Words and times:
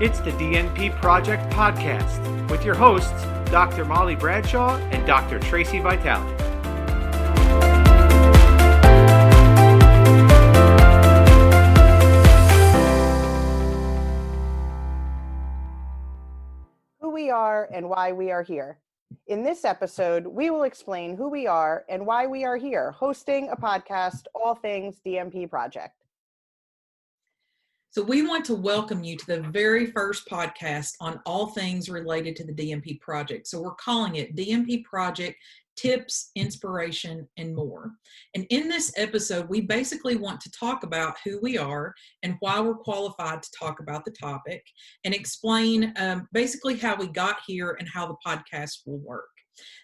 It's 0.00 0.20
the 0.20 0.30
DNP 0.30 0.94
Project 1.00 1.52
Podcast 1.52 2.48
with 2.52 2.64
your 2.64 2.76
hosts, 2.76 3.20
Dr. 3.50 3.84
Molly 3.84 4.14
Bradshaw 4.14 4.76
and 4.92 5.04
Dr. 5.04 5.40
Tracy 5.40 5.80
Vitale. 5.80 6.22
Who 17.00 17.10
we 17.10 17.30
are 17.30 17.68
and 17.72 17.88
why 17.88 18.12
we 18.12 18.30
are 18.30 18.44
here. 18.44 18.78
In 19.26 19.42
this 19.42 19.64
episode, 19.64 20.28
we 20.28 20.50
will 20.50 20.62
explain 20.62 21.16
who 21.16 21.28
we 21.28 21.48
are 21.48 21.84
and 21.88 22.06
why 22.06 22.28
we 22.28 22.44
are 22.44 22.56
here, 22.56 22.92
hosting 22.92 23.48
a 23.48 23.56
podcast, 23.56 24.26
All 24.32 24.54
Things 24.54 25.00
DNP 25.04 25.50
Project. 25.50 26.04
So, 27.90 28.02
we 28.02 28.22
want 28.22 28.44
to 28.46 28.54
welcome 28.54 29.02
you 29.02 29.16
to 29.16 29.26
the 29.26 29.40
very 29.40 29.86
first 29.86 30.28
podcast 30.28 30.92
on 31.00 31.20
all 31.24 31.48
things 31.48 31.88
related 31.88 32.36
to 32.36 32.44
the 32.44 32.52
DNP 32.52 33.00
project. 33.00 33.46
So, 33.46 33.62
we're 33.62 33.74
calling 33.76 34.16
it 34.16 34.36
DNP 34.36 34.84
Project 34.84 35.36
Tips, 35.74 36.30
Inspiration, 36.34 37.26
and 37.38 37.56
More. 37.56 37.92
And 38.34 38.46
in 38.50 38.68
this 38.68 38.92
episode, 38.98 39.48
we 39.48 39.62
basically 39.62 40.16
want 40.16 40.38
to 40.42 40.50
talk 40.50 40.82
about 40.82 41.16
who 41.24 41.38
we 41.40 41.56
are 41.56 41.94
and 42.22 42.36
why 42.40 42.60
we're 42.60 42.74
qualified 42.74 43.42
to 43.42 43.50
talk 43.58 43.80
about 43.80 44.04
the 44.04 44.10
topic 44.10 44.62
and 45.04 45.14
explain 45.14 45.94
um, 45.96 46.28
basically 46.32 46.76
how 46.76 46.94
we 46.94 47.06
got 47.06 47.38
here 47.46 47.76
and 47.78 47.88
how 47.88 48.06
the 48.06 48.16
podcast 48.26 48.80
will 48.84 48.98
work. 48.98 49.30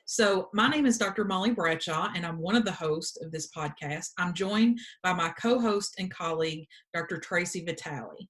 So, 0.04 0.48
my 0.52 0.68
name 0.68 0.86
is 0.86 0.98
Dr. 0.98 1.24
Molly 1.24 1.50
Bradshaw, 1.50 2.10
and 2.14 2.26
I'm 2.26 2.38
one 2.38 2.56
of 2.56 2.64
the 2.64 2.72
hosts 2.72 3.20
of 3.22 3.32
this 3.32 3.50
podcast. 3.50 4.08
I'm 4.18 4.34
joined 4.34 4.78
by 5.02 5.12
my 5.12 5.30
co 5.40 5.58
host 5.58 5.94
and 5.98 6.10
colleague, 6.10 6.66
Dr. 6.92 7.18
Tracy 7.18 7.64
Vitale. 7.64 8.28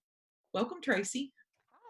Welcome, 0.52 0.80
Tracy. 0.82 1.32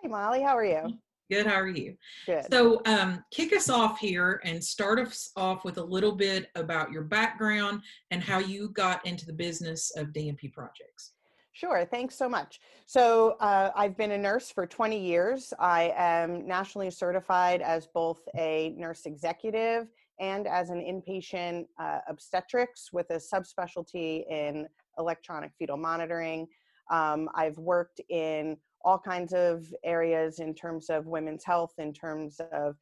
Hi, 0.03 0.09
Molly. 0.09 0.43
How 0.43 0.57
are 0.57 0.65
you? 0.65 0.99
Good. 1.31 1.47
How 1.47 1.55
are 1.55 1.69
you? 1.69 1.97
Good. 2.27 2.47
So, 2.51 2.83
um, 2.87 3.25
kick 3.31 3.53
us 3.55 3.71
off 3.71 3.99
here 3.99 4.41
and 4.45 4.63
start 4.63 4.99
us 4.99 5.31
off 5.37 5.65
with 5.65 5.79
a 5.79 5.85
little 5.85 6.13
bit 6.13 6.49
about 6.55 6.93
your 6.93 7.05
background 7.05 7.83
and 8.11 8.23
how 8.23 8.39
you 8.39 8.69
got 8.71 9.05
into 9.07 9.25
the 9.25 9.33
business 9.33 9.91
of 9.97 10.09
DNP 10.09 10.53
projects. 10.53 11.14
Sure, 11.55 11.87
thanks 11.89 12.17
so 12.17 12.29
much. 12.29 12.59
So, 12.85 13.37
uh, 13.39 13.71
I've 13.77 13.97
been 13.97 14.11
a 14.11 14.19
nurse 14.19 14.51
for 14.51 14.67
20 14.67 14.99
years. 14.99 15.55
I 15.61 15.93
am 15.97 16.49
nationally 16.49 16.91
certified 16.91 17.63
as 17.63 17.87
both 17.87 18.19
a 18.37 18.75
nurse 18.77 19.07
executive 19.07 19.87
and 20.19 20.49
as 20.49 20.71
an 20.71 20.81
inpatient 20.81 21.67
uh, 21.79 22.01
obstetrics 22.09 22.93
with 22.93 23.09
a 23.11 23.21
subspecialty 23.21 24.29
in 24.29 24.67
electronic 24.99 25.53
fetal 25.57 25.77
monitoring. 25.77 26.49
Um, 26.91 27.29
I've 27.37 27.57
worked 27.57 28.01
in 28.09 28.57
all 28.85 28.99
kinds 28.99 29.33
of 29.33 29.65
areas 29.85 30.41
in 30.41 30.57
terms 30.57 30.91
of 30.91 31.07
women's 31.07 31.45
health, 31.45 31.75
in 31.79 31.93
terms 31.93 32.41
of 32.53 32.75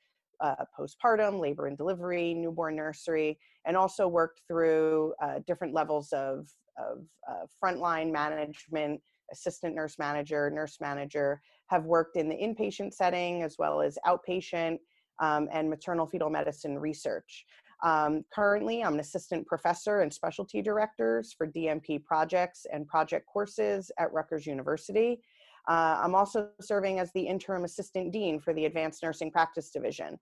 uh, 0.43 0.65
postpartum, 0.79 1.41
labor 1.41 1.67
and 1.67 1.79
delivery, 1.79 2.35
newborn 2.35 2.77
nursery, 2.77 3.39
and 3.65 3.77
also 3.77 4.07
worked 4.09 4.43
through 4.49 5.15
uh, 5.23 5.39
different 5.47 5.73
levels 5.73 6.13
of 6.13 6.49
of 6.79 7.05
uh, 7.31 7.45
frontline 7.63 8.11
management, 8.11 9.01
assistant 9.31 9.75
nurse 9.75 9.99
manager, 9.99 10.51
nurse 10.51 10.79
manager, 10.81 11.41
have 11.67 11.85
worked 11.85 12.17
in 12.17 12.29
the 12.29 12.35
inpatient 12.35 12.93
setting 12.95 13.43
as 13.43 13.57
well 13.59 13.81
as 13.81 13.99
outpatient 14.07 14.79
um, 15.21 15.49
and 15.53 15.69
maternal 15.69 16.07
fetal 16.07 16.31
medicine 16.31 16.79
research. 16.79 17.45
Um, 17.83 18.25
currently, 18.33 18.83
I'm 18.83 18.95
an 18.95 19.01
assistant 19.01 19.47
professor 19.47 20.01
and 20.01 20.13
specialty 20.13 20.63
directors 20.63 21.35
for 21.37 21.47
DNP 21.47 22.05
projects 22.05 22.65
and 22.73 22.87
project 22.87 23.27
courses 23.27 23.91
at 23.99 24.13
Rutgers 24.13 24.47
University. 24.47 25.21
Uh, 25.69 26.01
I'm 26.03 26.15
also 26.15 26.49
serving 26.61 26.99
as 26.99 27.13
the 27.13 27.23
interim 27.23 27.65
assistant 27.65 28.13
dean 28.13 28.41
for 28.41 28.53
the 28.53 28.67
Advanced 28.67 29.03
Nursing 29.03 29.31
Practice 29.31 29.71
Division. 29.71 30.19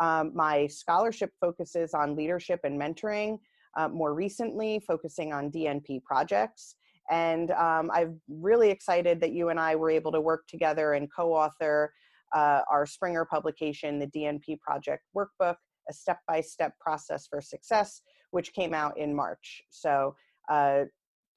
Um, 0.00 0.32
my 0.34 0.66
scholarship 0.66 1.30
focuses 1.40 1.94
on 1.94 2.16
leadership 2.16 2.60
and 2.64 2.80
mentoring, 2.80 3.38
uh, 3.76 3.88
more 3.88 4.14
recently 4.14 4.80
focusing 4.86 5.32
on 5.32 5.50
DNP 5.50 6.02
projects. 6.04 6.76
And 7.10 7.50
um, 7.52 7.90
I'm 7.92 8.20
really 8.28 8.70
excited 8.70 9.20
that 9.20 9.32
you 9.32 9.50
and 9.50 9.60
I 9.60 9.76
were 9.76 9.90
able 9.90 10.12
to 10.12 10.20
work 10.20 10.46
together 10.48 10.94
and 10.94 11.08
co 11.14 11.34
author 11.34 11.92
uh, 12.34 12.62
our 12.70 12.86
Springer 12.86 13.24
publication, 13.24 13.98
the 13.98 14.06
DNP 14.06 14.58
Project 14.60 15.02
Workbook, 15.16 15.56
a 15.88 15.92
step 15.92 16.18
by 16.26 16.40
step 16.40 16.72
process 16.80 17.26
for 17.28 17.40
success, 17.40 18.00
which 18.30 18.52
came 18.52 18.74
out 18.74 18.98
in 18.98 19.14
March. 19.14 19.62
So, 19.70 20.16
uh, 20.50 20.84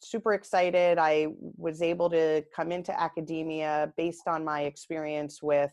super 0.01 0.33
excited. 0.33 0.97
I 0.99 1.27
was 1.57 1.81
able 1.81 2.09
to 2.11 2.43
come 2.55 2.71
into 2.71 2.99
academia 2.99 3.91
based 3.97 4.27
on 4.27 4.45
my 4.45 4.61
experience 4.61 5.41
with 5.41 5.71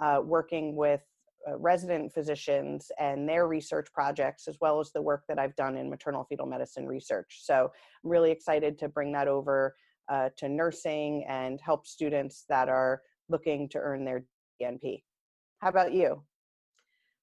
uh, 0.00 0.20
working 0.24 0.76
with 0.76 1.02
uh, 1.48 1.56
resident 1.56 2.12
physicians 2.12 2.90
and 2.98 3.28
their 3.28 3.46
research 3.46 3.88
projects, 3.92 4.48
as 4.48 4.56
well 4.60 4.80
as 4.80 4.92
the 4.92 5.02
work 5.02 5.24
that 5.28 5.38
I've 5.38 5.56
done 5.56 5.76
in 5.76 5.90
maternal 5.90 6.24
fetal 6.24 6.46
medicine 6.46 6.86
research. 6.86 7.40
So 7.42 7.70
I'm 8.04 8.10
really 8.10 8.30
excited 8.30 8.78
to 8.78 8.88
bring 8.88 9.12
that 9.12 9.28
over 9.28 9.74
uh, 10.08 10.30
to 10.38 10.48
nursing 10.48 11.24
and 11.28 11.60
help 11.60 11.86
students 11.86 12.44
that 12.48 12.68
are 12.68 13.02
looking 13.28 13.68
to 13.70 13.78
earn 13.78 14.04
their 14.04 14.24
DNP. 14.60 15.02
How 15.58 15.68
about 15.68 15.92
you? 15.92 16.22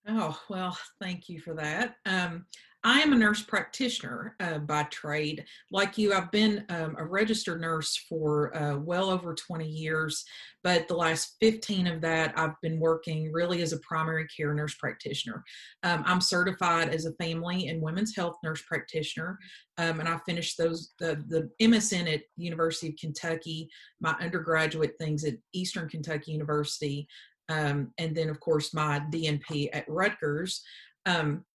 Oh, 0.08 0.38
well, 0.50 0.78
thank 1.02 1.30
you 1.30 1.40
for 1.40 1.54
that. 1.56 1.96
Um, 2.06 2.46
I 2.86 3.00
am 3.00 3.14
a 3.14 3.16
nurse 3.16 3.42
practitioner 3.42 4.36
uh, 4.42 4.58
by 4.58 4.84
trade. 4.84 5.46
Like 5.72 5.98
you, 5.98 6.14
I've 6.14 6.32
been 6.32 6.66
um, 6.68 6.96
a 7.00 7.06
registered 7.06 7.62
nurse 7.62 7.96
for 8.10 8.56
uh, 8.58 8.78
well 8.78 9.10
over 9.10 9.34
20 9.34 9.66
years, 9.66 10.26
but 10.66 10.90
the 10.90 10.96
last 10.96 11.38
15 11.40 11.88
of 11.88 12.02
that, 12.02 12.38
I've 12.38 12.60
been 12.62 12.82
working 12.82 13.32
really 13.32 13.62
as 13.62 13.72
a 13.72 13.80
primary 13.80 14.28
care 14.28 14.54
nurse 14.54 14.76
practitioner. 14.76 15.46
Um, 15.84 16.04
I'm 16.06 16.20
certified 16.20 16.90
as 16.90 17.06
a 17.06 17.14
family 17.14 17.70
and 17.70 17.82
women's 17.82 18.16
health 18.18 18.36
nurse 18.44 18.62
practitioner, 18.64 19.40
um, 19.78 20.02
and 20.02 20.10
I 20.10 20.20
finished 20.26 20.58
those 20.58 20.92
the, 21.00 21.24
the 21.30 21.50
MSN 21.62 22.14
at 22.14 22.24
University 22.36 22.90
of 22.90 22.96
Kentucky, 23.00 23.70
my 24.02 24.14
undergraduate 24.20 24.96
things 25.00 25.24
at 25.24 25.36
Eastern 25.54 25.88
Kentucky 25.88 26.34
University, 26.34 27.08
um, 27.48 27.94
and 27.98 28.14
then 28.14 28.28
of 28.28 28.42
course 28.42 28.74
my 28.74 29.00
DNP 29.10 29.70
at 29.72 29.86
Rutgers. 29.88 30.62
Um, 31.06 31.46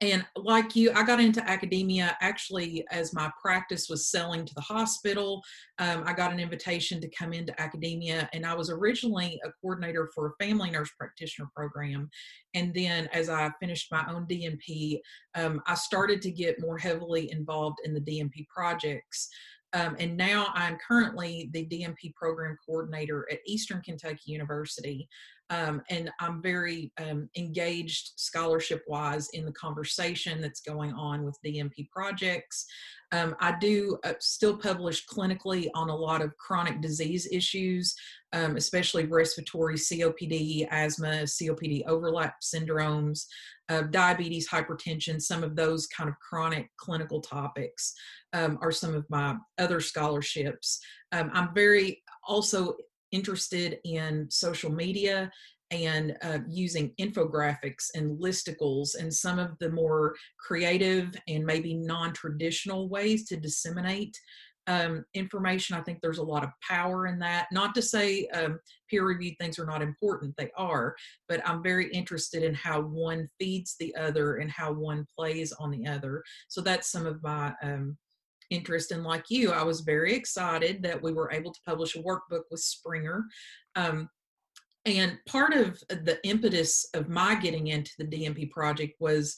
and 0.00 0.24
like 0.36 0.74
you 0.74 0.90
i 0.94 1.02
got 1.02 1.20
into 1.20 1.46
academia 1.48 2.16
actually 2.20 2.84
as 2.90 3.12
my 3.12 3.30
practice 3.40 3.88
was 3.88 4.08
selling 4.08 4.44
to 4.44 4.54
the 4.54 4.60
hospital. 4.60 5.42
Um, 5.78 6.04
i 6.06 6.12
got 6.12 6.32
an 6.32 6.40
invitation 6.40 7.00
to 7.00 7.08
come 7.10 7.32
into 7.32 7.58
academia 7.60 8.28
and 8.32 8.46
i 8.46 8.54
was 8.54 8.70
originally 8.70 9.40
a 9.44 9.50
coordinator 9.60 10.10
for 10.14 10.28
a 10.28 10.44
family 10.44 10.70
nurse 10.70 10.90
practitioner 10.98 11.48
program. 11.54 12.08
And 12.54 12.74
then 12.74 13.08
as 13.12 13.28
i 13.28 13.50
finished 13.60 13.92
my 13.92 14.04
own 14.08 14.26
dnp 14.26 15.00
um, 15.34 15.60
i 15.66 15.74
started 15.74 16.22
to 16.22 16.30
get 16.30 16.60
more 16.60 16.78
heavily 16.78 17.30
involved 17.30 17.78
in 17.84 17.94
the 17.94 18.00
dnp 18.00 18.46
projects. 18.48 19.28
Um, 19.72 19.96
and 20.00 20.16
now 20.16 20.48
I'm 20.54 20.78
currently 20.86 21.48
the 21.52 21.64
DNP 21.64 22.14
program 22.14 22.56
coordinator 22.66 23.26
at 23.30 23.38
Eastern 23.46 23.80
Kentucky 23.82 24.32
University. 24.32 25.08
Um, 25.50 25.82
and 25.90 26.10
I'm 26.20 26.40
very 26.40 26.92
um, 26.98 27.28
engaged 27.36 28.12
scholarship 28.16 28.84
wise 28.86 29.28
in 29.32 29.44
the 29.44 29.52
conversation 29.52 30.40
that's 30.40 30.60
going 30.60 30.92
on 30.92 31.24
with 31.24 31.36
DNP 31.44 31.90
projects. 31.90 32.66
Um, 33.12 33.34
I 33.40 33.56
do 33.58 33.98
uh, 34.04 34.12
still 34.20 34.56
publish 34.56 35.06
clinically 35.06 35.68
on 35.74 35.90
a 35.90 35.96
lot 35.96 36.22
of 36.22 36.36
chronic 36.36 36.80
disease 36.80 37.28
issues, 37.32 37.96
um, 38.32 38.56
especially 38.56 39.06
respiratory 39.06 39.74
COPD, 39.74 40.68
asthma, 40.70 41.24
COPD 41.24 41.84
overlap 41.86 42.36
syndromes, 42.40 43.24
uh, 43.68 43.82
diabetes, 43.82 44.48
hypertension, 44.48 45.20
some 45.20 45.42
of 45.42 45.56
those 45.56 45.88
kind 45.88 46.08
of 46.08 46.14
chronic 46.20 46.68
clinical 46.76 47.20
topics 47.20 47.94
um, 48.32 48.58
are 48.62 48.72
some 48.72 48.94
of 48.94 49.04
my 49.10 49.36
other 49.58 49.80
scholarships. 49.80 50.80
Um, 51.10 51.30
I'm 51.32 51.52
very 51.52 52.02
also 52.26 52.76
interested 53.12 53.78
in 53.84 54.26
social 54.30 54.70
media 54.70 55.30
and 55.70 56.16
uh, 56.22 56.38
using 56.48 56.92
infographics 57.00 57.90
and 57.94 58.20
listicles 58.20 58.96
and 58.98 59.12
some 59.12 59.38
of 59.38 59.56
the 59.60 59.70
more 59.70 60.14
creative 60.38 61.14
and 61.28 61.44
maybe 61.44 61.74
non-traditional 61.74 62.88
ways 62.88 63.26
to 63.28 63.36
disseminate 63.36 64.16
um, 64.66 65.04
information. 65.14 65.76
I 65.76 65.80
think 65.80 66.00
there's 66.00 66.18
a 66.18 66.22
lot 66.22 66.44
of 66.44 66.50
power 66.68 67.06
in 67.06 67.18
that. 67.20 67.46
Not 67.50 67.74
to 67.74 67.82
say 67.82 68.26
um, 68.28 68.60
peer-reviewed 68.88 69.34
things 69.40 69.58
are 69.58 69.66
not 69.66 69.82
important; 69.82 70.34
they 70.36 70.50
are. 70.56 70.94
But 71.28 71.46
I'm 71.48 71.62
very 71.62 71.90
interested 71.92 72.42
in 72.42 72.54
how 72.54 72.82
one 72.82 73.28
feeds 73.38 73.76
the 73.78 73.94
other 73.96 74.36
and 74.36 74.50
how 74.50 74.72
one 74.72 75.06
plays 75.16 75.52
on 75.52 75.70
the 75.70 75.86
other. 75.86 76.22
So 76.48 76.60
that's 76.60 76.90
some 76.90 77.06
of 77.06 77.22
my 77.22 77.54
um, 77.62 77.96
interest. 78.50 78.92
And 78.92 79.04
like 79.04 79.24
you, 79.28 79.52
I 79.52 79.62
was 79.62 79.80
very 79.80 80.14
excited 80.14 80.82
that 80.82 81.02
we 81.02 81.12
were 81.12 81.32
able 81.32 81.52
to 81.52 81.60
publish 81.66 81.96
a 81.96 82.02
workbook 82.02 82.42
with 82.50 82.60
Springer. 82.60 83.24
Um, 83.76 84.08
and 84.86 85.18
part 85.26 85.52
of 85.52 85.78
the 85.88 86.18
impetus 86.24 86.88
of 86.94 87.08
my 87.08 87.34
getting 87.34 87.68
into 87.68 87.92
the 87.98 88.06
DNP 88.06 88.50
project 88.50 88.94
was 88.98 89.36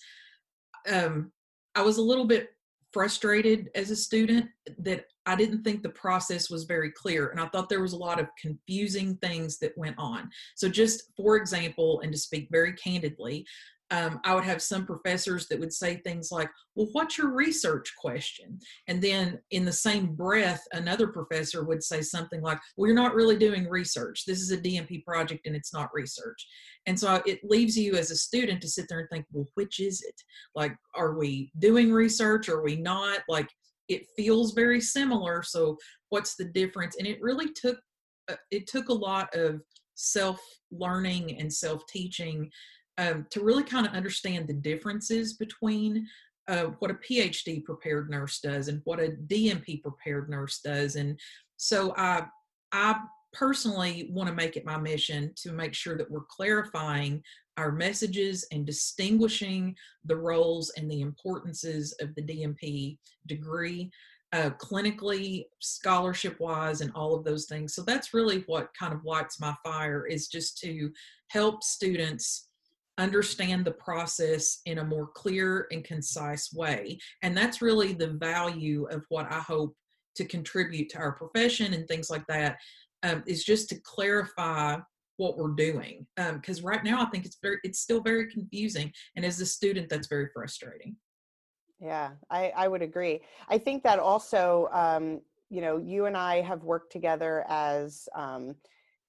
um, 0.91 1.33
I 1.75 1.83
was 1.83 1.99
a 1.99 2.03
little 2.03 2.27
bit 2.27 2.51
frustrated 2.93 3.71
as 3.75 3.91
a 3.91 3.97
student 3.97 4.47
that 4.79 5.07
I 5.25 5.35
didn't 5.35 5.63
think 5.63 5.83
the 5.83 5.91
process 5.91 6.51
was 6.51 6.65
very 6.65 6.91
clear, 6.91 7.29
and 7.29 7.41
I 7.41 7.47
thought 7.49 7.69
there 7.69 7.81
was 7.81 7.93
a 7.93 7.99
lot 7.99 8.21
of 8.21 8.27
confusing 8.41 9.17
things 9.17 9.59
that 9.59 9.77
went 9.79 9.97
on. 9.99 10.29
So, 10.57 10.69
just 10.69 11.05
for 11.17 11.37
example, 11.37 12.01
and 12.01 12.13
to 12.13 12.19
speak 12.19 12.49
very 12.51 12.73
candidly, 12.75 13.47
um, 13.93 14.21
I 14.25 14.35
would 14.35 14.45
have 14.45 14.63
some 14.63 14.87
professors 14.87 15.47
that 15.49 15.61
would 15.61 15.73
say 15.73 15.97
things 15.97 16.33
like, 16.33 16.49
Well, 16.75 16.89
what's 16.93 17.19
your 17.19 17.31
research 17.31 17.93
question? 18.01 18.59
And 18.89 19.03
then 19.03 19.39
in 19.51 19.67
the 19.67 19.73
same 19.73 20.15
breath, 20.15 20.63
another 20.73 21.09
professor 21.09 21.63
would 21.65 21.85
say 21.85 22.01
something 22.01 22.41
like, 22.41 22.59
Well, 22.77 22.87
you're 22.87 22.97
not 22.97 23.15
really 23.15 23.37
doing 23.37 23.69
research. 23.69 24.25
This 24.27 24.41
is 24.41 24.51
a 24.51 24.57
DNP 24.57 25.05
project 25.05 25.47
and 25.47 25.55
it's 25.55 25.75
not 25.75 25.91
research. 25.93 26.47
And 26.87 26.99
so 26.99 27.23
it 27.27 27.41
leaves 27.45 27.77
you 27.77 27.95
as 27.95 28.11
a 28.11 28.17
student 28.17 28.63
to 28.63 28.69
sit 28.69 28.87
there 28.89 29.01
and 29.01 29.09
think, 29.13 29.27
Well, 29.31 29.47
which 29.55 29.79
is 29.79 30.01
it? 30.01 30.15
Like, 30.55 30.75
are 30.95 31.19
we 31.19 31.53
doing 31.59 31.93
research? 31.93 32.49
Are 32.49 32.63
we 32.63 32.77
not? 32.77 33.21
Like, 33.29 33.49
it 33.89 34.07
feels 34.17 34.55
very 34.55 34.81
similar. 34.81 35.43
So, 35.43 35.77
what's 36.09 36.35
the 36.37 36.47
difference? 36.47 36.97
And 36.97 37.07
it 37.07 37.21
really 37.21 37.53
took 37.53 37.79
uh, 38.31 38.37
it 38.51 38.67
took 38.67 38.89
a 38.89 38.95
lot 38.95 39.29
of 39.35 39.61
self 39.97 40.41
learning 40.71 41.39
and 41.39 41.53
self 41.53 41.87
teaching 41.89 42.51
um, 42.99 43.27
to 43.31 43.43
really 43.43 43.65
kind 43.65 43.87
of 43.87 43.93
understand 43.93 44.47
the 44.47 44.55
differences 44.55 45.35
between 45.35 46.07
uh, 46.49 46.65
what 46.81 46.91
a 46.91 46.95
PhD 46.95 47.65
prepared 47.65 48.11
nurse 48.11 48.41
does 48.41 48.69
and 48.69 48.81
what 48.85 49.01
a 49.01 49.17
DNP 49.27 49.83
prepared 49.83 50.29
nurse 50.29 50.61
does. 50.63 50.97
And 50.97 51.19
so 51.57 51.95
I, 51.97 52.27
I 52.73 52.97
personally 53.33 54.09
want 54.11 54.29
to 54.29 54.35
make 54.35 54.57
it 54.57 54.67
my 54.67 54.77
mission 54.77 55.33
to 55.37 55.53
make 55.53 55.75
sure 55.75 55.97
that 55.97 56.11
we're 56.11 56.25
clarifying 56.29 57.23
our 57.57 57.73
messages 57.73 58.47
and 58.51 58.67
distinguishing 58.67 59.75
the 60.05 60.17
roles 60.17 60.73
and 60.77 60.91
the 60.91 61.01
importances 61.01 61.95
of 62.01 62.15
the 62.15 62.23
DNP 62.23 62.99
degree. 63.27 63.91
Uh, 64.35 64.49
clinically, 64.57 65.45
scholarship 65.59 66.41
wise, 66.41 66.81
and 66.81 66.91
all 66.95 67.15
of 67.15 67.23
those 67.23 67.45
things. 67.45 67.75
So 67.75 67.83
that's 67.83 68.15
really 68.15 68.45
what 68.47 68.71
kind 68.73 68.95
of 68.95 69.05
lights 69.05 69.39
my 69.39 69.55
fire 69.63 70.07
is 70.07 70.27
just 70.27 70.57
to 70.61 70.91
help 71.29 71.63
students 71.63 72.49
understand 73.03 73.65
the 73.65 73.73
process 73.73 74.61
in 74.67 74.79
a 74.79 74.85
more 74.85 75.09
clear 75.09 75.67
and 75.73 75.85
concise 75.85 76.53
way. 76.53 76.99
And 77.23 77.37
that's 77.37 77.61
really 77.61 77.93
the 77.93 78.13
value 78.13 78.87
of 78.91 79.05
what 79.09 79.31
I 79.31 79.41
hope 79.41 79.75
to 80.17 80.25
contribute 80.25 80.89
to 80.91 80.99
our 80.99 81.13
profession 81.13 81.75
and 81.75 81.87
things 81.89 82.11
like 82.11 82.27
that. 82.29 82.59
Um, 83.05 83.25
is 83.27 83.43
just 83.43 83.69
to 83.71 83.81
clarify 83.81 84.77
what 85.17 85.37
we're 85.37 85.51
doing 85.51 86.07
because 86.17 86.61
um, 86.61 86.65
right 86.65 86.85
now 86.85 87.03
i 87.03 87.07
think 87.07 87.25
it's 87.25 87.39
very 87.43 87.59
it's 87.65 87.81
still 87.81 88.01
very 88.01 88.31
confusing 88.31 88.93
and 89.17 89.25
as 89.25 89.41
a 89.41 89.47
student 89.47 89.89
that's 89.89 90.09
very 90.09 90.29
frustrating 90.33 90.97
yeah 91.81 92.11
i 92.31 92.53
i 92.57 92.67
would 92.69 92.83
agree 92.83 93.21
i 93.49 93.59
think 93.59 93.83
that 93.83 93.99
also 93.99 94.69
um, 94.73 95.21
you 95.51 95.61
know 95.61 95.79
you 95.79 96.07
and 96.07 96.17
i 96.17 96.41
have 96.41 96.65
worked 96.65 96.93
together 96.93 97.45
as 97.49 98.09
um, 98.15 98.55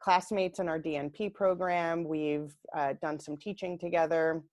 classmates 0.03 0.59
in 0.59 0.67
our 0.67 0.79
DNP 0.79 1.33
program. 1.33 2.03
We've 2.03 2.53
uh, 2.75 2.93
done 3.01 3.19
some 3.19 3.37
teaching 3.37 3.79
together. 3.79 4.43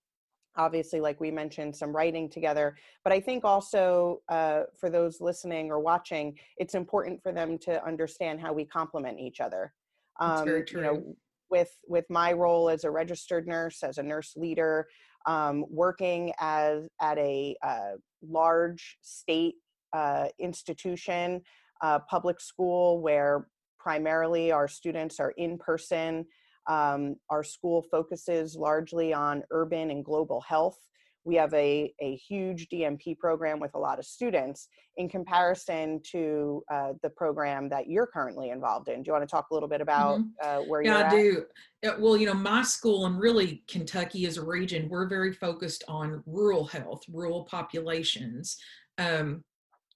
Obviously, 0.55 1.01
like 1.01 1.19
we 1.19 1.29
mentioned, 1.29 1.75
some 1.75 1.93
writing 1.93 2.29
together. 2.29 2.77
But 3.03 3.11
I 3.11 3.19
think 3.19 3.43
also 3.43 4.21
uh, 4.29 4.63
for 4.79 4.89
those 4.89 5.19
listening 5.19 5.69
or 5.69 5.79
watching, 5.79 6.37
it's 6.57 6.73
important 6.73 7.21
for 7.21 7.33
them 7.33 7.57
to 7.59 7.85
understand 7.85 8.39
how 8.39 8.53
we 8.53 8.63
complement 8.65 9.19
each 9.19 9.41
other. 9.41 9.73
Um, 10.21 10.45
very 10.45 10.63
true. 10.63 10.81
You 10.81 10.87
know, 10.87 11.15
with 11.49 11.75
with 11.85 12.05
my 12.09 12.31
role 12.31 12.69
as 12.69 12.85
a 12.85 12.91
registered 12.91 13.45
nurse, 13.45 13.83
as 13.83 13.97
a 13.97 14.03
nurse 14.03 14.33
leader, 14.37 14.87
um, 15.25 15.65
working 15.69 16.31
as 16.39 16.87
at 17.01 17.17
a 17.17 17.57
uh, 17.61 17.91
large 18.25 18.97
state 19.01 19.55
uh, 19.91 20.27
institution, 20.39 21.41
uh, 21.81 21.99
public 22.09 22.39
school 22.39 23.01
where 23.01 23.47
primarily 23.81 24.51
our 24.51 24.67
students 24.67 25.19
are 25.19 25.33
in 25.37 25.57
person. 25.57 26.25
Um, 26.69 27.15
our 27.29 27.43
school 27.43 27.83
focuses 27.89 28.55
largely 28.55 29.13
on 29.13 29.43
urban 29.51 29.89
and 29.89 30.05
global 30.05 30.41
health. 30.41 30.77
We 31.23 31.35
have 31.35 31.53
a, 31.53 31.93
a 32.01 32.15
huge 32.15 32.67
DNP 32.69 33.19
program 33.19 33.59
with 33.59 33.71
a 33.75 33.79
lot 33.79 33.99
of 33.99 34.05
students 34.05 34.67
in 34.97 35.07
comparison 35.07 36.01
to 36.11 36.63
uh, 36.71 36.93
the 37.03 37.11
program 37.11 37.69
that 37.69 37.87
you're 37.87 38.07
currently 38.07 38.49
involved 38.49 38.89
in. 38.89 39.03
Do 39.03 39.09
you 39.09 39.13
want 39.13 39.27
to 39.27 39.31
talk 39.31 39.47
a 39.51 39.53
little 39.53 39.69
bit 39.69 39.81
about 39.81 40.19
mm-hmm. 40.19 40.29
uh, 40.43 40.63
where 40.63 40.81
yeah, 40.81 40.97
you're 40.97 41.05
at? 41.05 41.13
Yeah, 41.13 41.89
I 41.91 41.95
do. 41.97 42.01
Well, 42.03 42.17
you 42.17 42.25
know, 42.25 42.33
my 42.33 42.63
school 42.63 43.05
and 43.05 43.19
really 43.19 43.63
Kentucky 43.67 44.25
as 44.25 44.37
a 44.37 44.43
region, 44.43 44.89
we're 44.89 45.07
very 45.07 45.31
focused 45.33 45.83
on 45.87 46.23
rural 46.25 46.65
health, 46.65 47.03
rural 47.07 47.45
populations. 47.45 48.57
Um, 48.97 49.43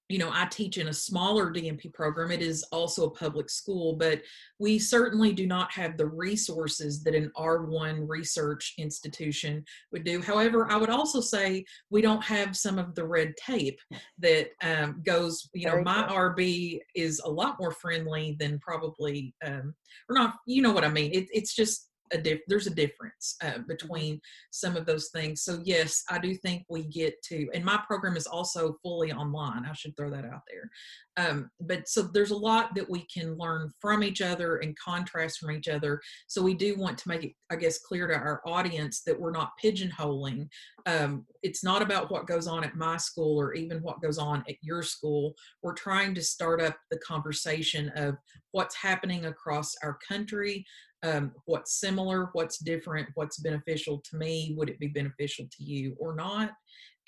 you 0.08 0.20
know, 0.20 0.30
I 0.32 0.46
teach 0.46 0.78
in 0.78 0.88
a 0.88 0.94
smaller 0.94 1.52
DNP 1.52 1.94
program. 1.94 2.32
It 2.32 2.42
is 2.42 2.64
also 2.72 3.06
a 3.06 3.12
public 3.12 3.50
school, 3.50 3.96
but 3.96 4.22
we 4.60 4.78
certainly 4.78 5.34
do 5.34 5.48
not 5.48 5.72
have 5.72 5.98
the 5.98 6.06
resources 6.06 7.04
that 7.04 7.16
an 7.16 7.32
R1 7.36 8.06
research 8.08 8.76
institution 8.78 9.66
would 9.92 10.04
do. 10.04 10.22
However, 10.22 10.72
I 10.72 10.78
would 10.78 10.92
also 10.92 11.22
say 11.22 11.66
we 11.90 12.02
don't 12.02 12.24
have 12.24 12.56
some 12.56 12.78
of 12.78 12.94
the 12.94 13.06
red 13.06 13.34
tape 13.38 13.80
that 14.20 14.50
um, 14.62 15.02
goes, 15.04 15.50
you 15.54 15.66
know, 15.68 15.82
my 15.82 16.04
IRB 16.04 16.80
is 16.94 17.20
a 17.26 17.30
lot 17.30 17.58
more 17.60 17.72
friendly 17.72 18.36
than 18.40 18.60
probably, 18.60 19.34
um, 19.44 19.74
or 20.08 20.16
not, 20.16 20.36
you 20.46 20.62
know 20.62 20.72
what 20.72 20.86
I 20.86 20.90
mean? 20.90 21.12
It, 21.14 21.28
it's 21.32 21.56
just, 21.56 21.90
a 22.12 22.18
diff- 22.18 22.42
there's 22.48 22.68
a 22.68 22.76
difference 22.76 23.36
uh, 23.42 23.48
mm-hmm. 23.48 23.62
between 23.68 24.22
some 24.52 24.76
of 24.76 24.86
those 24.86 25.10
things. 25.10 25.44
So 25.44 25.62
yes, 25.64 26.04
I 26.10 26.20
do 26.20 26.36
think 26.36 26.64
we 26.70 26.84
get 26.84 27.22
to, 27.24 27.48
and 27.54 27.64
my 27.64 27.80
program 27.88 28.18
is 28.18 28.28
also 28.28 28.78
fully 28.84 29.12
online. 29.12 29.66
I 29.66 29.74
should 29.74 29.96
throw 29.98 30.10
that 30.12 30.26
out 30.26 30.42
there. 30.50 30.70
Um, 31.18 31.50
but 31.62 31.88
so 31.88 32.02
there's 32.02 32.32
a 32.32 32.38
lot 32.38 32.76
that 32.76 32.90
we 32.90 33.06
can 33.14 33.38
learn 33.38 33.72
from 33.80 34.04
each 34.04 34.22
other 34.22 34.58
and 34.58 34.78
contrast 34.78 35.40
from 35.40 35.52
each 35.52 35.70
other. 35.70 36.02
So 36.28 36.42
we 36.42 36.54
do 36.54 36.76
want 36.78 36.98
to 36.98 37.08
make 37.08 37.24
it, 37.24 37.32
I 37.50 37.56
guess, 37.56 37.80
clear 37.80 38.08
to 38.08 38.16
our 38.16 38.42
audience 38.46 39.02
that 39.06 39.20
we're 39.20 39.32
not 39.32 39.52
pigeonholing. 39.64 40.48
Um, 40.86 41.26
it's 41.42 41.64
not 41.64 41.82
about 41.82 42.12
what 42.12 42.28
goes 42.28 42.48
on 42.48 42.64
at 42.64 42.76
my 42.76 42.98
school 42.98 43.40
or 43.40 43.54
even 43.54 43.82
what 43.82 44.02
goes 44.02 44.18
on 44.18 44.44
at 44.50 44.56
your 44.62 44.84
school. 44.84 45.34
We're 45.64 45.74
trying 45.74 46.16
to 46.16 46.22
start 46.22 46.62
up 46.62 46.76
the 46.92 47.00
conversation 47.00 47.90
of 47.96 48.16
what's 48.52 48.76
happening 48.76 49.26
across 49.26 49.74
our 49.84 49.98
country, 50.08 50.66
um, 51.06 51.32
what's 51.46 51.80
similar, 51.80 52.30
what's 52.34 52.58
different, 52.58 53.08
what's 53.14 53.38
beneficial 53.38 54.02
to 54.10 54.18
me, 54.18 54.56
would 54.58 54.70
it 54.70 54.80
be 54.80 54.88
beneficial 54.88 55.46
to 55.58 55.64
you 55.64 55.96
or 56.00 56.16
not, 56.16 56.52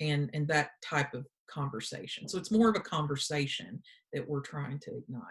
and 0.00 0.30
and 0.32 0.46
that 0.48 0.70
type 0.84 1.14
of 1.14 1.26
conversation. 1.50 2.28
So 2.28 2.38
it's 2.38 2.50
more 2.50 2.68
of 2.68 2.76
a 2.76 2.80
conversation 2.80 3.82
that 4.12 4.28
we're 4.28 4.40
trying 4.40 4.78
to 4.80 4.96
ignite. 4.96 5.22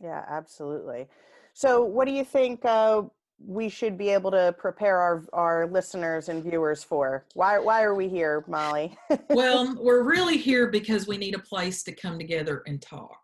Yeah, 0.00 0.24
absolutely. 0.28 1.08
So, 1.54 1.82
what 1.82 2.06
do 2.06 2.12
you 2.12 2.24
think 2.24 2.64
uh, 2.64 3.02
we 3.44 3.68
should 3.68 3.98
be 3.98 4.08
able 4.08 4.30
to 4.30 4.54
prepare 4.58 4.98
our 4.98 5.24
our 5.32 5.66
listeners 5.66 6.28
and 6.28 6.42
viewers 6.42 6.82
for? 6.82 7.26
Why 7.34 7.58
why 7.58 7.82
are 7.82 7.94
we 7.94 8.08
here, 8.08 8.44
Molly? 8.48 8.96
well, 9.28 9.74
we're 9.80 10.02
really 10.02 10.38
here 10.38 10.68
because 10.68 11.06
we 11.06 11.18
need 11.18 11.34
a 11.34 11.40
place 11.40 11.82
to 11.84 11.92
come 11.92 12.18
together 12.18 12.62
and 12.66 12.80
talk. 12.80 13.21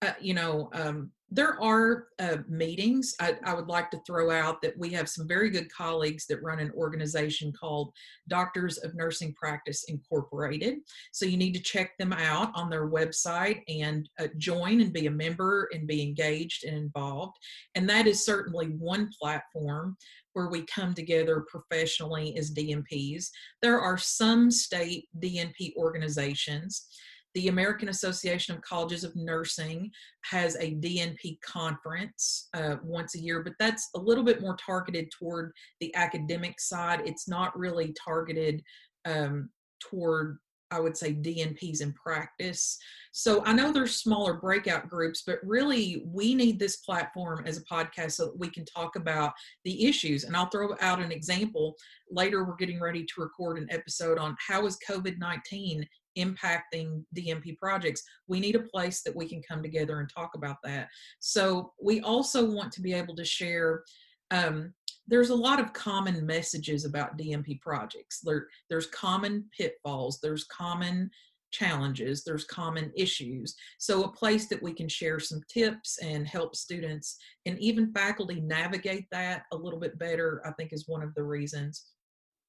Uh, 0.00 0.12
you 0.20 0.32
know, 0.32 0.70
um, 0.74 1.10
there 1.30 1.60
are 1.60 2.06
uh, 2.20 2.38
meetings. 2.48 3.14
I, 3.20 3.36
I, 3.44 3.52
would 3.52 3.66
like 3.66 3.90
to 3.90 4.00
throw 4.06 4.30
out 4.30 4.62
that 4.62 4.78
we 4.78 4.90
have 4.90 5.08
some 5.08 5.28
very 5.28 5.50
good 5.50 5.70
colleagues 5.70 6.26
that 6.26 6.42
run 6.42 6.60
an 6.60 6.70
organization 6.74 7.52
called 7.52 7.92
Doctors 8.28 8.78
of 8.78 8.94
Nursing 8.94 9.34
Practice 9.34 9.84
Incorporated. 9.88 10.78
So 11.12 11.26
you 11.26 11.36
need 11.36 11.52
to 11.54 11.62
check 11.62 11.98
them 11.98 12.12
out 12.12 12.50
on 12.54 12.70
their 12.70 12.88
website 12.88 13.62
and 13.68 14.08
uh, 14.20 14.28
join 14.38 14.80
and 14.80 14.92
be 14.92 15.06
a 15.06 15.10
member 15.10 15.68
and 15.72 15.86
be 15.86 16.00
engaged 16.00 16.64
and 16.64 16.76
involved. 16.76 17.36
And 17.74 17.88
that 17.90 18.06
is 18.06 18.24
certainly 18.24 18.66
one 18.66 19.10
platform 19.20 19.96
where 20.32 20.48
we 20.48 20.64
come 20.66 20.94
together 20.94 21.44
professionally 21.48 22.36
as 22.38 22.54
DNPs 22.54 23.26
There 23.60 23.80
are 23.80 23.98
some 23.98 24.50
state 24.50 25.08
DNP 25.18 25.74
organizations 25.76 26.86
the 27.34 27.48
American 27.48 27.88
Association 27.88 28.54
of 28.54 28.62
Colleges 28.62 29.04
of 29.04 29.14
Nursing 29.14 29.90
has 30.24 30.56
a 30.56 30.74
DNP 30.74 31.38
conference 31.40 32.48
uh, 32.54 32.76
once 32.82 33.14
a 33.14 33.20
year, 33.20 33.42
but 33.42 33.54
that's 33.58 33.88
a 33.94 33.98
little 33.98 34.24
bit 34.24 34.40
more 34.40 34.56
targeted 34.56 35.10
toward 35.10 35.52
the 35.80 35.94
academic 35.94 36.60
side. 36.60 37.02
It's 37.04 37.28
not 37.28 37.56
really 37.58 37.94
targeted 38.04 38.62
um, 39.04 39.50
toward 39.80 40.38
I 40.70 40.80
would 40.80 40.96
say 40.96 41.14
DNPs 41.14 41.80
in 41.80 41.92
practice. 41.94 42.78
So 43.12 43.42
I 43.44 43.52
know 43.52 43.72
there's 43.72 43.96
smaller 43.96 44.34
breakout 44.34 44.88
groups, 44.88 45.22
but 45.26 45.38
really 45.42 46.02
we 46.06 46.34
need 46.34 46.58
this 46.58 46.76
platform 46.78 47.44
as 47.46 47.56
a 47.58 47.64
podcast 47.64 48.12
so 48.12 48.26
that 48.26 48.38
we 48.38 48.50
can 48.50 48.64
talk 48.64 48.96
about 48.96 49.32
the 49.64 49.86
issues. 49.86 50.24
And 50.24 50.36
I'll 50.36 50.50
throw 50.50 50.74
out 50.80 51.00
an 51.00 51.12
example. 51.12 51.74
Later, 52.10 52.44
we're 52.44 52.56
getting 52.56 52.80
ready 52.80 53.04
to 53.04 53.20
record 53.20 53.58
an 53.58 53.68
episode 53.70 54.18
on 54.18 54.36
how 54.46 54.66
is 54.66 54.78
COVID 54.88 55.18
19 55.18 55.86
impacting 56.16 57.04
DNP 57.16 57.56
projects, 57.58 58.02
we 58.26 58.40
need 58.40 58.56
a 58.56 58.60
place 58.60 59.02
that 59.02 59.14
we 59.14 59.28
can 59.28 59.42
come 59.42 59.62
together 59.62 60.00
and 60.00 60.08
talk 60.08 60.30
about 60.34 60.56
that. 60.64 60.88
So 61.18 61.72
we 61.82 62.00
also 62.00 62.50
want 62.50 62.72
to 62.72 62.80
be 62.80 62.92
able 62.92 63.16
to 63.16 63.24
share. 63.24 63.82
Um, 64.30 64.74
there's 65.06 65.30
a 65.30 65.34
lot 65.34 65.58
of 65.58 65.72
common 65.72 66.26
messages 66.26 66.84
about 66.84 67.16
DNP 67.16 67.60
projects. 67.62 68.20
There, 68.20 68.46
there's 68.68 68.88
common 68.88 69.46
pitfalls. 69.56 70.18
There's 70.22 70.44
common 70.44 71.10
challenges, 71.50 72.24
there's 72.24 72.44
common 72.44 72.92
issues. 72.96 73.54
So, 73.78 74.04
a 74.04 74.12
place 74.12 74.48
that 74.48 74.62
we 74.62 74.72
can 74.72 74.88
share 74.88 75.18
some 75.18 75.40
tips 75.48 75.98
and 76.02 76.26
help 76.26 76.54
students 76.54 77.16
and 77.46 77.58
even 77.58 77.92
faculty 77.92 78.40
navigate 78.40 79.06
that 79.12 79.44
a 79.52 79.56
little 79.56 79.80
bit 79.80 79.98
better, 79.98 80.42
I 80.44 80.52
think, 80.52 80.72
is 80.72 80.88
one 80.88 81.02
of 81.02 81.14
the 81.14 81.24
reasons. 81.24 81.86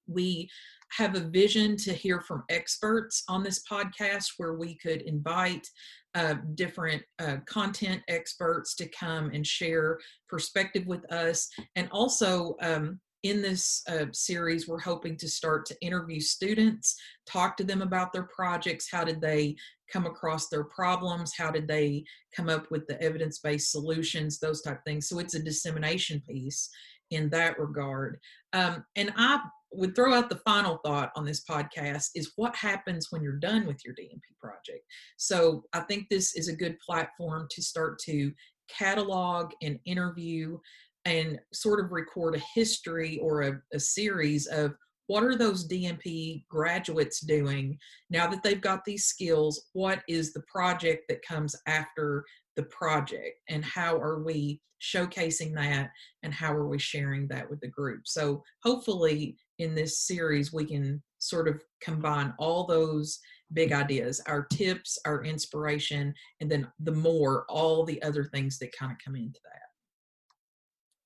We 0.10 0.50
have 0.98 1.16
a 1.16 1.20
vision 1.20 1.78
to 1.78 1.94
hear 1.94 2.20
from 2.22 2.44
experts 2.50 3.24
on 3.30 3.44
this 3.44 3.62
podcast 3.70 4.26
where 4.38 4.54
we 4.54 4.76
could 4.76 5.04
invite 5.04 5.68
uh, 6.16 6.36
different 6.56 7.04
uh, 7.20 7.38
content 7.46 8.02
experts 8.08 8.76
to 8.76 8.90
come 8.90 9.30
and 9.32 9.46
share 9.46 10.00
perspective 10.28 10.88
with 10.88 11.10
us. 11.12 11.48
And 11.76 11.88
also 11.92 12.56
um, 12.62 13.00
in 13.24 13.42
this 13.42 13.82
uh, 13.90 14.06
series, 14.14 14.68
we're 14.68 14.80
hoping 14.80 15.18
to 15.18 15.28
start 15.28 15.66
to 15.66 15.82
interview 15.82 16.20
students, 16.20 16.96
talk 17.28 17.58
to 17.58 17.64
them 17.64 17.82
about 17.82 18.14
their 18.14 18.28
projects. 18.34 18.90
How 18.90 19.04
did 19.04 19.20
they 19.20 19.56
come 19.92 20.06
across 20.06 20.48
their 20.48 20.64
problems? 20.64 21.34
How 21.38 21.52
did 21.52 21.68
they 21.68 22.06
come 22.36 22.50
up 22.50 22.70
with 22.72 22.88
the 22.88 23.02
evidence 23.02 23.40
based 23.40 23.72
solutions? 23.72 24.40
Those 24.40 24.62
type 24.62 24.80
things. 24.86 25.10
So 25.10 25.20
it's 25.20 25.36
a 25.36 25.44
dissemination 25.44 26.22
piece 26.28 26.70
in 27.12 27.30
that 27.30 27.60
regard. 27.60 28.20
Um, 28.54 28.86
and 28.96 29.12
I 29.18 29.40
would 29.72 29.96
throw 29.96 30.14
out 30.14 30.30
the 30.30 30.42
final 30.46 30.80
thought 30.86 31.12
on 31.16 31.26
this 31.26 31.44
podcast 31.44 32.10
is 32.16 32.32
what 32.36 32.56
happens 32.56 33.08
when 33.10 33.22
you're 33.22 33.34
done 33.34 33.68
with 33.68 33.84
your 33.86 33.94
DNP 33.96 34.22
project. 34.40 34.84
So 35.18 35.64
I 35.74 35.82
think 35.82 36.08
this 36.10 36.36
is 36.36 36.48
a 36.48 36.56
good 36.56 36.78
platform 36.80 37.48
to 37.52 37.62
start 37.62 38.00
to 38.06 38.32
catalog 38.70 39.52
and 39.62 39.80
interview 39.86 40.58
and 41.06 41.40
sort 41.54 41.84
of 41.84 41.92
record 41.92 42.36
a 42.36 42.44
history 42.54 43.20
or 43.20 43.42
a, 43.42 43.62
a 43.74 43.80
series 43.80 44.48
of 44.48 44.74
what 45.08 45.24
are 45.24 45.36
those 45.36 45.68
DNP 45.68 46.46
graduates 46.50 47.22
doing 47.22 47.80
now 48.12 48.28
that 48.28 48.44
they've 48.44 48.62
got 48.62 48.86
these 48.86 49.06
skills? 49.06 49.70
What 49.74 50.04
is 50.08 50.34
the 50.34 50.44
project 50.48 51.06
that 51.10 51.26
comes 51.26 51.56
after 51.66 52.24
the 52.56 52.64
project? 52.64 53.40
And 53.50 53.66
how 53.66 53.98
are 53.98 54.22
we 54.24 54.62
showcasing 54.80 55.56
that? 55.56 55.90
And 56.22 56.32
how 56.32 56.54
are 56.54 56.68
we 56.68 56.78
sharing 56.78 57.28
that 57.30 57.50
with 57.50 57.60
the 57.60 57.68
group? 57.68 58.02
So, 58.06 58.44
hopefully, 58.64 59.36
in 59.58 59.74
this 59.74 60.00
series, 60.06 60.54
we 60.54 60.66
can 60.66 61.02
sort 61.18 61.48
of 61.48 61.60
combine 61.82 62.34
all 62.38 62.68
those 62.68 63.20
big 63.54 63.72
ideas 63.72 64.22
our 64.28 64.46
tips, 64.46 65.00
our 65.06 65.24
inspiration, 65.24 66.14
and 66.40 66.52
then 66.52 66.68
the 66.82 66.92
more, 66.92 67.46
all 67.50 67.84
the 67.84 68.02
other 68.04 68.26
things 68.26 68.60
that 68.60 68.78
kind 68.78 68.92
of 68.92 68.98
come 69.04 69.16
into 69.16 69.40
that. 69.44 69.69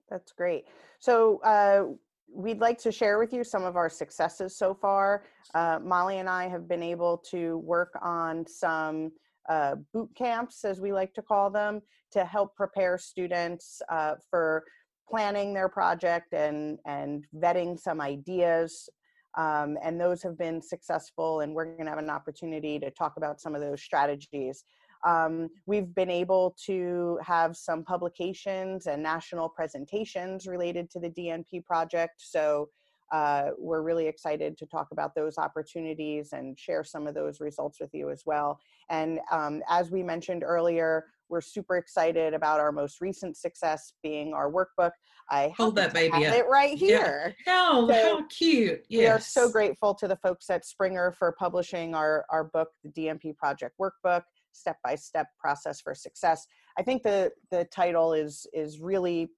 That's 0.09 0.31
great. 0.31 0.65
So 0.99 1.39
uh, 1.43 1.93
we'd 2.33 2.59
like 2.59 2.77
to 2.79 2.91
share 2.91 3.19
with 3.19 3.33
you 3.33 3.43
some 3.43 3.63
of 3.63 3.75
our 3.75 3.89
successes 3.89 4.57
so 4.57 4.73
far. 4.73 5.23
Uh, 5.53 5.79
Molly 5.83 6.19
and 6.19 6.29
I 6.29 6.47
have 6.47 6.67
been 6.67 6.83
able 6.83 7.17
to 7.31 7.57
work 7.59 7.97
on 8.01 8.45
some 8.47 9.11
uh, 9.49 9.75
boot 9.93 10.09
camps, 10.15 10.65
as 10.65 10.79
we 10.79 10.93
like 10.93 11.13
to 11.13 11.21
call 11.21 11.49
them, 11.49 11.81
to 12.11 12.25
help 12.25 12.55
prepare 12.55 12.97
students 12.97 13.81
uh, 13.89 14.15
for 14.29 14.63
planning 15.09 15.53
their 15.53 15.69
project 15.69 16.33
and, 16.33 16.79
and 16.85 17.25
vetting 17.35 17.79
some 17.79 17.99
ideas. 17.99 18.89
Um, 19.35 19.77
and 19.83 19.99
those 19.99 20.21
have 20.23 20.37
been 20.37 20.61
successful, 20.61 21.41
and 21.41 21.53
we're 21.53 21.65
going 21.65 21.85
to 21.85 21.89
have 21.89 21.99
an 21.99 22.09
opportunity 22.09 22.79
to 22.79 22.91
talk 22.91 23.13
about 23.17 23.41
some 23.41 23.55
of 23.55 23.61
those 23.61 23.81
strategies. 23.81 24.63
Um, 25.05 25.49
we've 25.65 25.93
been 25.93 26.09
able 26.09 26.55
to 26.65 27.19
have 27.21 27.55
some 27.57 27.83
publications 27.83 28.87
and 28.87 29.03
national 29.03 29.49
presentations 29.49 30.47
related 30.47 30.89
to 30.91 30.99
the 30.99 31.09
DNP 31.09 31.65
project. 31.65 32.15
So 32.17 32.69
uh, 33.11 33.51
we're 33.59 33.81
really 33.81 34.07
excited 34.07 34.57
to 34.57 34.65
talk 34.65 34.87
about 34.91 35.13
those 35.13 35.37
opportunities 35.37 36.33
and 36.33 36.57
share 36.57 36.83
some 36.83 37.05
of 37.05 37.13
those 37.13 37.39
results 37.39 37.79
with 37.79 37.91
you 37.93 38.09
as 38.09 38.23
well. 38.25 38.59
And 38.89 39.19
um, 39.31 39.61
as 39.69 39.91
we 39.91 40.01
mentioned 40.01 40.43
earlier, 40.43 41.05
we're 41.29 41.41
super 41.41 41.77
excited 41.77 42.33
about 42.33 42.59
our 42.59 42.71
most 42.71 43.01
recent 43.01 43.37
success 43.37 43.93
being 44.01 44.33
our 44.33 44.51
workbook. 44.51 44.91
I 45.29 45.53
hold 45.57 45.75
that 45.75 45.93
baby 45.93 46.25
up. 46.25 46.33
it 46.33 46.47
right 46.47 46.77
here. 46.77 47.35
Yeah. 47.45 47.69
Oh, 47.71 47.87
so 47.87 47.93
how 47.93 48.25
cute! 48.27 48.83
Yes. 48.89 48.99
We 48.99 49.07
are 49.07 49.19
so 49.19 49.49
grateful 49.49 49.95
to 49.95 50.07
the 50.07 50.17
folks 50.17 50.49
at 50.49 50.65
Springer 50.65 51.11
for 51.11 51.31
publishing 51.39 51.95
our 51.95 52.25
our 52.29 52.43
book, 52.43 52.69
the 52.83 52.89
DNP 52.89 53.37
Project 53.37 53.75
Workbook 53.79 54.23
step 54.53 54.77
by 54.83 54.95
step 54.95 55.27
process 55.39 55.81
for 55.81 55.93
success. 55.93 56.45
I 56.77 56.83
think 56.83 57.03
the 57.03 57.31
the 57.51 57.65
title 57.65 58.13
is 58.13 58.47
is 58.53 58.79
really 58.79 59.29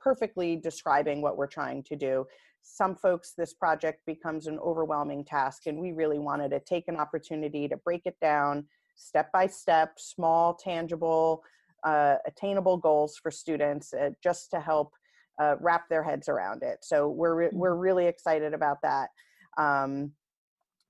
perfectly 0.00 0.56
describing 0.56 1.22
what 1.22 1.36
we're 1.36 1.46
trying 1.46 1.82
to 1.84 1.96
do. 1.96 2.26
Some 2.62 2.94
folks 2.94 3.32
this 3.36 3.54
project 3.54 4.00
becomes 4.06 4.46
an 4.46 4.58
overwhelming 4.58 5.24
task 5.24 5.66
and 5.66 5.80
we 5.80 5.92
really 5.92 6.18
wanted 6.18 6.50
to 6.50 6.60
take 6.60 6.88
an 6.88 6.96
opportunity 6.96 7.68
to 7.68 7.76
break 7.78 8.02
it 8.04 8.16
down 8.20 8.66
step 8.96 9.30
by 9.32 9.46
step 9.46 9.94
small 9.98 10.54
tangible 10.54 11.42
uh, 11.84 12.16
attainable 12.26 12.76
goals 12.76 13.16
for 13.16 13.30
students 13.30 13.92
uh, 13.94 14.10
just 14.22 14.50
to 14.50 14.60
help 14.60 14.92
uh, 15.40 15.54
wrap 15.60 15.88
their 15.88 16.02
heads 16.02 16.28
around 16.28 16.62
it. 16.62 16.78
So 16.82 17.08
we're 17.08 17.34
re- 17.34 17.48
we're 17.52 17.72
mm-hmm. 17.72 17.80
really 17.80 18.06
excited 18.06 18.54
about 18.54 18.78
that. 18.82 19.10
Um, 19.58 20.12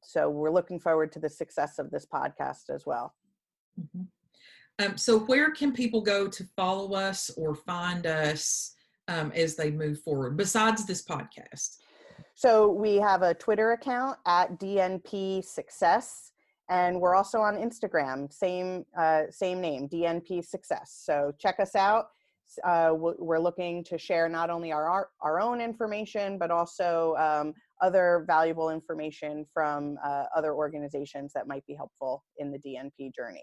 so 0.02 0.30
we're 0.30 0.52
looking 0.52 0.78
forward 0.78 1.10
to 1.12 1.18
the 1.18 1.28
success 1.28 1.78
of 1.78 1.90
this 1.90 2.06
podcast 2.06 2.70
as 2.72 2.86
well 2.86 3.14
Mm-hmm. 3.80 4.02
Um, 4.78 4.98
so, 4.98 5.18
where 5.20 5.50
can 5.50 5.72
people 5.72 6.02
go 6.02 6.28
to 6.28 6.44
follow 6.56 6.94
us 6.94 7.30
or 7.36 7.54
find 7.54 8.06
us 8.06 8.74
um, 9.08 9.32
as 9.34 9.56
they 9.56 9.70
move 9.70 10.00
forward 10.02 10.36
besides 10.36 10.84
this 10.86 11.02
podcast? 11.02 11.78
So, 12.34 12.70
we 12.70 12.96
have 12.96 13.22
a 13.22 13.32
Twitter 13.34 13.72
account 13.72 14.18
at 14.26 14.58
DNP 14.60 15.44
Success, 15.44 16.32
and 16.68 17.00
we're 17.00 17.14
also 17.14 17.38
on 17.38 17.56
Instagram, 17.56 18.30
same 18.30 18.84
uh, 18.98 19.22
same 19.30 19.62
name, 19.62 19.88
DNP 19.88 20.44
Success. 20.44 21.00
So, 21.04 21.32
check 21.38 21.58
us 21.58 21.74
out. 21.74 22.08
Uh, 22.62 22.92
we're 22.94 23.40
looking 23.40 23.82
to 23.82 23.98
share 23.98 24.28
not 24.28 24.50
only 24.50 24.72
our, 24.72 24.88
our, 24.88 25.08
our 25.20 25.40
own 25.40 25.60
information, 25.60 26.38
but 26.38 26.50
also 26.50 27.16
um, 27.18 27.52
other 27.80 28.24
valuable 28.26 28.70
information 28.70 29.44
from 29.52 29.98
uh, 30.04 30.24
other 30.34 30.54
organizations 30.54 31.32
that 31.32 31.48
might 31.48 31.66
be 31.66 31.74
helpful 31.74 32.22
in 32.38 32.52
the 32.52 32.58
DNP 32.58 33.12
journey. 33.14 33.42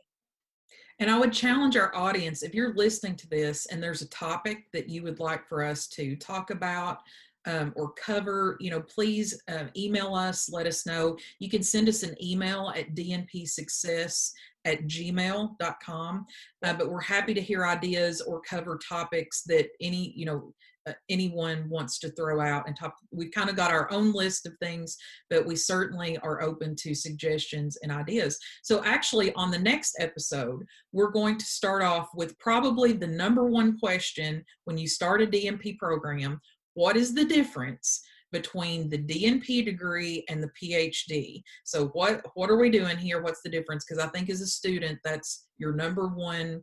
And 1.00 1.10
I 1.10 1.18
would 1.18 1.34
challenge 1.34 1.76
our 1.76 1.94
audience 1.96 2.44
if 2.44 2.54
you're 2.54 2.76
listening 2.76 3.16
to 3.18 3.30
this 3.30 3.66
and 3.66 3.82
there's 3.82 4.02
a 4.02 4.10
topic 4.10 4.66
that 4.74 4.90
you 4.90 5.04
would 5.04 5.20
like 5.20 5.48
for 5.48 5.64
us 5.64 5.88
to 5.88 6.16
talk 6.16 6.50
about 6.50 7.00
um, 7.46 7.74
or 7.76 7.92
cover, 7.94 8.58
you 8.60 8.70
know, 8.70 8.82
please 8.82 9.42
uh, 9.50 9.66
email 9.76 10.16
us, 10.16 10.50
let 10.50 10.66
us 10.66 10.86
know. 10.86 11.18
You 11.40 11.50
can 11.50 11.64
send 11.64 11.90
us 11.90 12.04
an 12.04 12.16
email 12.24 12.72
at 12.76 12.96
dnpsuccess 12.96 14.32
at 14.66 14.84
gmail.com. 14.84 16.26
Uh, 16.64 16.74
but 16.74 16.90
we're 16.90 17.02
happy 17.02 17.34
to 17.34 17.42
hear 17.42 17.66
ideas 17.66 18.22
or 18.22 18.42
cover 18.42 18.80
topics 18.88 19.42
that 19.44 19.68
any, 19.82 20.14
you 20.16 20.26
know, 20.26 20.54
Uh, 20.86 20.94
anyone 21.10 21.70
wants 21.70 22.00
to 22.00 22.10
throw 22.12 22.42
out 22.42 22.68
and 22.68 22.78
talk. 22.78 22.96
We've 23.12 23.32
kind 23.32 23.50
of 23.50 23.56
got 23.56 23.72
our 23.72 23.92
own 23.92 24.12
list 24.12 24.46
of 24.46 24.54
things, 24.62 24.98
but 25.30 25.46
we 25.46 25.56
certainly 25.56 26.18
are 26.20 26.42
open 26.42 26.76
to 26.78 26.94
suggestions 26.94 27.78
and 27.84 27.92
ideas. 27.92 28.38
So, 28.64 28.84
actually, 28.84 29.34
on 29.36 29.52
the 29.52 29.60
next 29.60 29.96
episode, 30.00 30.64
we're 30.92 31.12
going 31.12 31.38
to 31.38 31.46
start 31.46 31.84
off 31.84 32.10
with 32.16 32.38
probably 32.40 32.94
the 32.94 33.08
number 33.08 33.46
one 33.46 33.80
question 33.80 34.44
when 34.66 34.78
you 34.78 34.88
start 34.88 35.22
a 35.22 35.28
DNP 35.28 35.78
program 35.78 36.40
what 36.76 36.98
is 36.98 37.14
the 37.14 37.26
difference? 37.26 38.02
between 38.34 38.90
the 38.90 38.98
DNP 38.98 39.64
degree 39.64 40.26
and 40.28 40.44
the 40.44 40.52
PhD. 40.62 41.42
So 41.64 41.88
what 41.90 42.26
what 42.34 42.50
are 42.50 42.58
we 42.58 42.70
doing 42.70 42.98
here? 42.98 43.22
What's 43.22 43.42
the 43.44 43.50
difference? 43.50 43.86
Because 43.86 44.04
I 44.04 44.10
think 44.10 44.30
as 44.30 44.42
a 44.42 44.48
student, 44.48 45.00
that's 45.06 45.48
your 45.60 45.74
number 45.74 46.08
one 46.08 46.62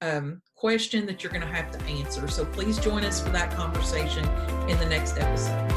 um, 0.00 0.42
question 0.54 1.06
that 1.06 1.22
you're 1.22 1.32
going 1.32 1.46
to 1.46 1.48
have 1.48 1.70
to 1.70 1.84
answer. 1.84 2.28
So 2.28 2.44
please 2.44 2.78
join 2.78 3.04
us 3.04 3.20
for 3.20 3.30
that 3.30 3.50
conversation 3.52 4.24
in 4.68 4.78
the 4.78 4.86
next 4.86 5.18
episode. 5.18 5.72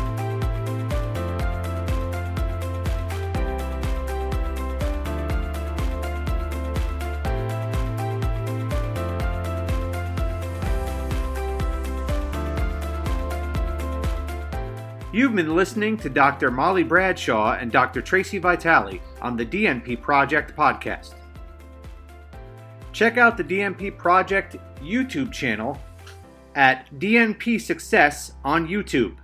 You've 15.11 15.35
been 15.35 15.55
listening 15.55 15.97
to 15.97 16.09
Dr. 16.09 16.51
Molly 16.51 16.83
Bradshaw 16.83 17.57
and 17.59 17.71
Dr. 17.71 18.01
Tracy 18.01 18.38
Vitale 18.38 19.01
on 19.21 19.35
the 19.35 19.45
DNP 19.45 19.99
Project 20.01 20.55
podcast. 20.55 21.15
Check 23.00 23.18
out 23.18 23.38
the 23.38 23.46
DNP 23.46 23.98
Project 23.98 24.58
YouTube 24.82 25.32
channel 25.32 25.79
at 26.56 26.94
DNP 27.00 27.62
Success 27.62 28.34
on 28.44 28.68
YouTube. 28.68 29.15